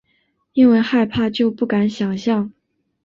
[0.53, 2.51] 因为害怕就不敢想像